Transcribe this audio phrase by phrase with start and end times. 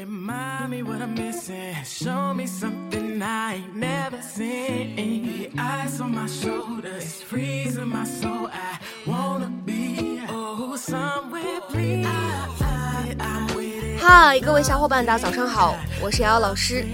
[0.00, 1.74] Remind me what I'm missing.
[1.84, 4.96] Show me something I ain't never seen.
[4.96, 8.48] The ice on my shoulder is freezing my soul.
[8.48, 12.06] I wanna be oh somewhere free.
[12.06, 13.98] I, I'm waiting.
[13.98, 16.86] 嗨，各位小伙伴，大家早上好，我是瑶瑶老师，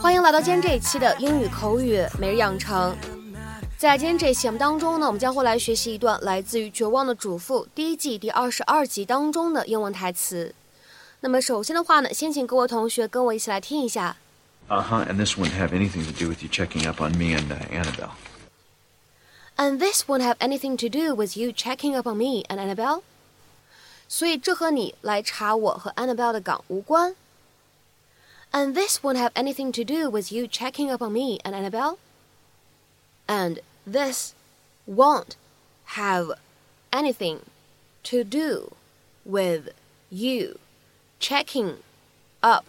[0.00, 2.96] 欢迎来到今天这一期的英语口语每日养成。
[3.76, 10.54] 在今天这期节目当中呢，我们将会来学习一段来自于《绝望的主妇》第一季第二十二集当中的英文台词。
[11.20, 14.16] 那么首先的话呢，先请各位同学跟我一起来听一下。
[14.68, 15.04] Uh huh.
[15.06, 17.56] And this wouldn't have anything to do with you checking up on me and uh,
[17.70, 18.10] Annabel.
[19.56, 23.02] And this won't have anything to do with you checking up on me and Annabel.
[24.08, 25.92] 所以这和你来查我和
[28.72, 31.98] this won't have anything to do with you checking up on me and Annabel.
[33.26, 34.32] And this
[34.86, 35.36] won't
[35.96, 36.38] have
[36.90, 37.40] anything
[38.04, 38.72] to do
[39.24, 39.72] with
[40.10, 40.58] you
[41.20, 41.76] checking
[42.40, 42.64] up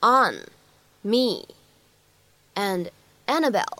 [0.00, 0.46] on
[1.02, 1.46] me
[2.54, 2.90] and
[3.26, 3.78] Annabel。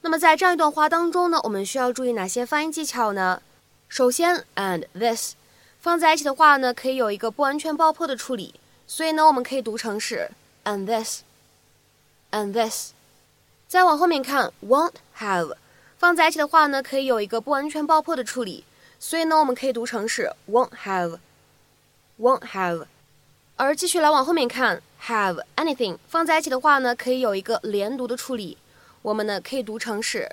[0.00, 3.42] 那么在这样一段话当中呢，我们需要注意哪些发音技巧呢？
[3.88, 5.34] 首先，and this
[5.80, 8.54] 放在一起的话呢，可以有一个不完全爆破的处理，
[8.86, 10.30] 所以呢，我们可以读成是
[10.64, 12.92] and this，and this。
[13.66, 15.56] 再往后面看，won't have
[15.98, 18.64] 放在一起的话呢，可以有一个不完全爆破的处理，
[19.00, 21.18] 所以呢，我们可以读成是 won't have。
[22.20, 22.86] Won't have。
[23.56, 28.56] 而继续来往后面看，have anything 放在一起的话呢，可以有一个连读的处理，
[29.02, 30.30] 我们呢可以读成是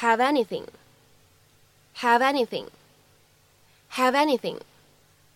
[0.00, 4.58] have anything，have anything，have anything。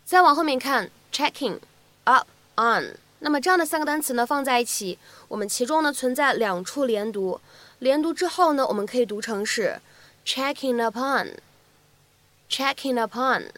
[0.04, 1.58] 再往后面看，checking
[2.04, 2.26] up
[2.56, 4.98] on，那么这样的三个单词呢放在一起，
[5.28, 7.40] 我们其中呢存在两处连读，
[7.78, 9.80] 连读之后呢，我们可以读成是
[10.26, 13.48] checking upon，checking upon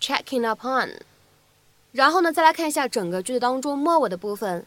[0.00, 0.90] checking upon。
[1.92, 4.64] 然后呢，再来看一下整个句子当中末尾的部分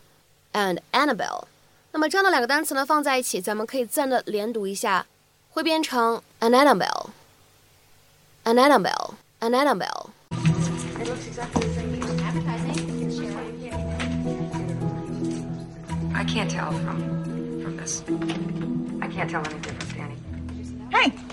[0.54, 1.44] ，and Annabel。
[1.92, 5.06] 那么这样的两个单词呢放在一起，咱们可以自然的连读一下，
[5.52, 10.10] 会变成 an Annabel，an Annabel，an Annabel。
[16.14, 17.00] I can't tell from
[17.62, 18.02] from this.
[19.02, 20.18] I can't tell any difference, Annie.
[20.92, 21.31] Hey.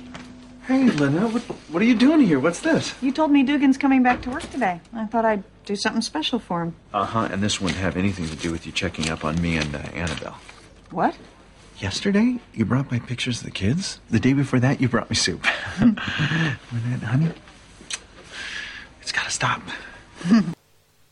[0.69, 1.43] Hey, Lynette, what,
[1.73, 2.39] what are you doing here?
[2.39, 2.95] What's this?
[3.01, 4.83] You told me Dugan's coming back to work today.
[4.93, 6.75] I thought I'd do something special for him.
[6.93, 9.57] Uh huh, and this wouldn't have anything to do with you checking up on me
[9.57, 10.35] and uh, Annabel.
[10.91, 11.17] What?
[11.79, 13.99] Yesterday, you brought my pictures of the kids.
[14.11, 15.47] The day before that, you brought me soup.
[15.81, 17.33] Remember honey?
[19.01, 19.63] It's gotta stop.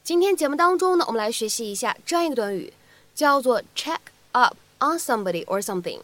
[0.04, 2.70] 今天节目当中呢，我们来学习一下这样一个短语，
[3.14, 3.98] 叫做 check
[4.32, 6.00] up on somebody or something。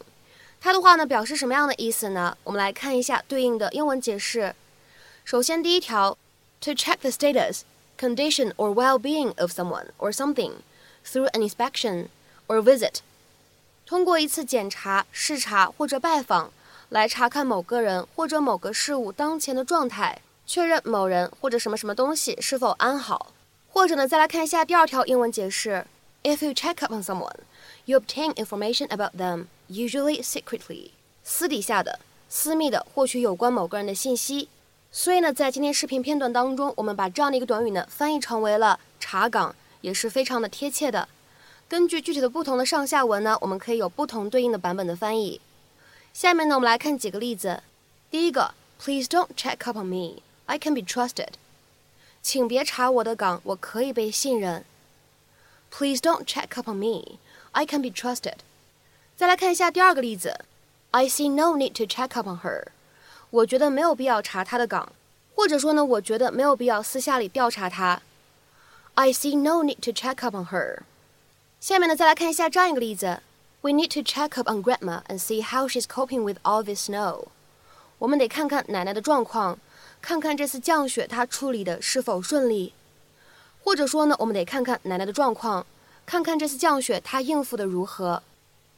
[0.63, 2.37] 它的话呢，表示什么样的意思呢？
[2.45, 4.55] 我们来看一下对应的英文解释。
[5.25, 6.17] 首先，第一条
[6.61, 7.63] ，to check the status,
[7.99, 10.53] condition or well-being of someone or something
[11.05, 12.05] through an inspection
[12.47, 12.99] or visit，
[13.85, 16.53] 通过一次检查、视察或者拜访，
[16.87, 23.33] 来查看某个人或者某个事物当前的状态，确认某人或者什么什么东西是否安好。
[23.67, 25.85] 或者呢，再来看一下第二条英文解释
[26.23, 27.35] ：If you check up on someone,
[27.83, 30.91] you obtain information about them, usually secretly，
[31.23, 34.49] 私底下的、私密的获取有关某个人的信息。
[34.91, 41.07] 所以呢，在今天视频片段当中，我们把这样的一个短语呢翻译成为了查岗，也是非常的贴切的。
[41.67, 45.41] 根据具体的不同的上下文呢，我们可以有不同对应的版本的翻译。
[46.13, 47.63] 下面呢，我们来看几个例子。
[48.11, 50.21] 第一个，Please don't check up on me.
[50.45, 51.29] I can be trusted.
[52.21, 54.63] 请别查我的岗，我可以被信任。
[55.71, 57.17] Please don't check up on me.
[57.53, 58.35] I can be trusted.
[59.22, 60.40] 再来看一下第二个例子，
[60.92, 62.66] I see no need to check up on her.
[63.30, 64.92] 我觉得没有必要查她的岗，
[65.34, 68.00] 或者说呢，我觉得没有必要私下里调查她。
[68.94, 70.80] I see no need to check up on her.
[71.60, 73.20] 下面呢，再来看一下这样一个例子，
[73.60, 77.26] We need to check up on Grandma and see how she's coping with all this snow.
[77.98, 79.58] 我们得看看奶奶的状况，
[80.00, 82.72] 看看这次降雪她处理的是否顺利，
[83.64, 85.66] 或者说呢，我们得看看奶奶的状况，
[86.06, 88.22] 看看这次降雪她应付的如何。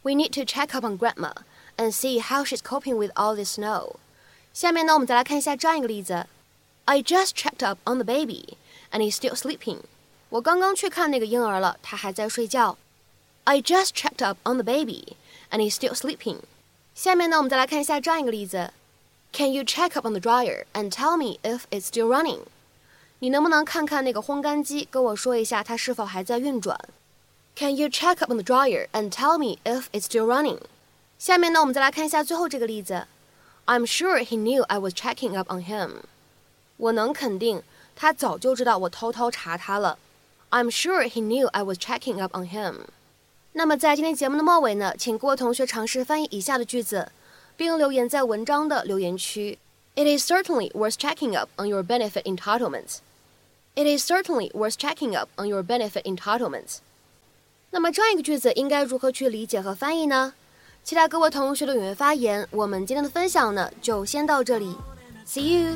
[0.04, 1.32] We need to check up on Grandma
[1.76, 3.96] and see how she's coping with all this snow.
[4.52, 6.26] 下面呢，我们再来看一下这样一个例子：
[6.86, 8.56] I just checked up on the baby
[8.90, 9.80] and he's still sleeping.
[10.30, 12.78] 我刚刚去看那个婴儿了，他还在睡觉。
[13.44, 15.16] I just checked up on the baby
[15.50, 16.38] and he's still sleeping.
[16.94, 18.72] 下面呢，我们再来看一下这样一个例子：
[19.32, 22.40] Can you check up on the dryer and tell me if it's still running?
[23.20, 26.78] 你能不能看看那个烘干机，跟我说一下它是否还在运转
[27.56, 30.60] ？Can you check up on the dryer and tell me if it's still running?
[31.18, 33.06] 下面呢，我们再来看一下最后这个例子。
[33.66, 36.02] I'm sure he knew I was checking up on him.
[36.78, 37.62] 我能肯定
[37.94, 39.98] 他早就知道我偷偷查他了。
[40.50, 42.86] I'm sure he knew I was checking up on him。
[43.52, 47.12] 那么在今天节目的末尾呢，请各位同学尝试翻译以下的句子，
[47.56, 49.58] 并留言在文章的留言区。
[49.94, 52.98] It is certainly worth checking up on your benefit entitlements.
[53.74, 56.78] It is certainly worth checking up on your benefit entitlements.
[57.75, 60.33] 那么这样一个句子应该如何去理解和翻译呢？
[60.81, 62.47] 期待各位同学的踊跃发言。
[62.49, 64.77] 我们今天的分享呢，就先到这里。
[65.27, 65.75] See you.